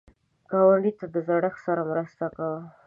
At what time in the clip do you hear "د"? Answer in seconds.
1.13-1.15